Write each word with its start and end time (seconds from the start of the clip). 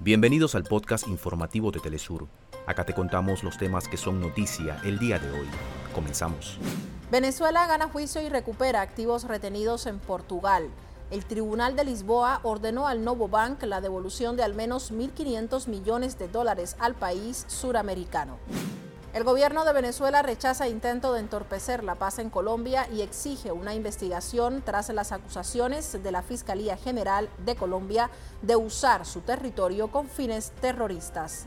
Bienvenidos 0.00 0.54
al 0.54 0.64
podcast 0.64 1.08
informativo 1.08 1.70
de 1.70 1.78
Telesur. 1.78 2.26
Acá 2.66 2.84
te 2.84 2.92
contamos 2.92 3.44
los 3.44 3.56
temas 3.56 3.88
que 3.88 3.96
son 3.96 4.20
noticia 4.20 4.80
el 4.84 4.98
día 4.98 5.18
de 5.18 5.30
hoy. 5.30 5.46
Comenzamos. 5.94 6.58
Venezuela 7.10 7.66
gana 7.66 7.88
juicio 7.88 8.20
y 8.20 8.28
recupera 8.28 8.80
activos 8.80 9.24
retenidos 9.24 9.86
en 9.86 10.00
Portugal. 10.00 10.68
El 11.10 11.24
Tribunal 11.24 11.76
de 11.76 11.84
Lisboa 11.84 12.40
ordenó 12.42 12.88
al 12.88 13.04
Novo 13.04 13.28
Bank 13.28 13.62
la 13.62 13.80
devolución 13.80 14.36
de 14.36 14.42
al 14.42 14.54
menos 14.54 14.92
1.500 14.92 15.68
millones 15.68 16.18
de 16.18 16.28
dólares 16.28 16.76
al 16.80 16.94
país 16.94 17.44
suramericano. 17.46 18.38
El 19.14 19.22
gobierno 19.22 19.64
de 19.64 19.72
Venezuela 19.72 20.22
rechaza 20.22 20.66
intento 20.66 21.12
de 21.12 21.20
entorpecer 21.20 21.84
la 21.84 21.94
paz 21.94 22.18
en 22.18 22.30
Colombia 22.30 22.88
y 22.92 23.00
exige 23.00 23.52
una 23.52 23.72
investigación 23.72 24.60
tras 24.66 24.88
las 24.88 25.12
acusaciones 25.12 26.02
de 26.02 26.10
la 26.10 26.22
Fiscalía 26.22 26.76
General 26.76 27.30
de 27.46 27.54
Colombia 27.54 28.10
de 28.42 28.56
usar 28.56 29.06
su 29.06 29.20
territorio 29.20 29.86
con 29.86 30.08
fines 30.08 30.50
terroristas. 30.60 31.44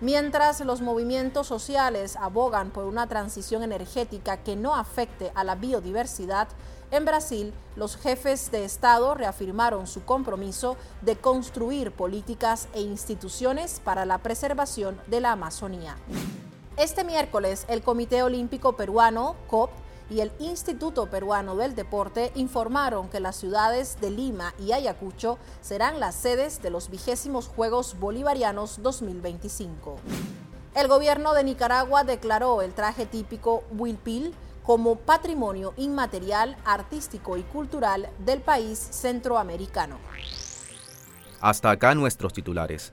Mientras 0.00 0.60
los 0.60 0.82
movimientos 0.82 1.48
sociales 1.48 2.14
abogan 2.14 2.70
por 2.70 2.84
una 2.84 3.08
transición 3.08 3.64
energética 3.64 4.36
que 4.36 4.54
no 4.54 4.76
afecte 4.76 5.32
a 5.34 5.42
la 5.42 5.56
biodiversidad, 5.56 6.46
en 6.92 7.04
Brasil 7.06 7.52
los 7.74 7.96
jefes 7.96 8.52
de 8.52 8.64
Estado 8.64 9.14
reafirmaron 9.14 9.88
su 9.88 10.04
compromiso 10.04 10.76
de 11.02 11.16
construir 11.16 11.90
políticas 11.90 12.68
e 12.72 12.82
instituciones 12.82 13.80
para 13.82 14.04
la 14.04 14.18
preservación 14.18 15.00
de 15.08 15.20
la 15.20 15.32
Amazonía. 15.32 15.96
Este 16.76 17.04
miércoles, 17.04 17.66
el 17.68 17.82
Comité 17.82 18.22
Olímpico 18.22 18.76
Peruano, 18.76 19.36
COP, 19.48 19.70
y 20.08 20.20
el 20.20 20.32
Instituto 20.40 21.06
Peruano 21.06 21.54
del 21.54 21.74
Deporte 21.74 22.32
informaron 22.34 23.08
que 23.08 23.20
las 23.20 23.36
ciudades 23.36 24.00
de 24.00 24.10
Lima 24.10 24.54
y 24.58 24.72
Ayacucho 24.72 25.38
serán 25.60 26.00
las 26.00 26.16
sedes 26.16 26.60
de 26.62 26.70
los 26.70 26.90
vigésimos 26.90 27.46
Juegos 27.46 27.96
Bolivarianos 27.98 28.82
2025. 28.82 29.98
El 30.74 30.88
gobierno 30.88 31.32
de 31.32 31.44
Nicaragua 31.44 32.02
declaró 32.02 32.60
el 32.62 32.72
traje 32.74 33.06
típico 33.06 33.62
Huilpil 33.70 34.34
como 34.64 34.96
patrimonio 34.96 35.74
inmaterial, 35.76 36.56
artístico 36.64 37.36
y 37.36 37.42
cultural 37.42 38.08
del 38.18 38.40
país 38.40 38.78
centroamericano. 38.78 39.98
Hasta 41.40 41.70
acá 41.70 41.94
nuestros 41.94 42.32
titulares. 42.32 42.92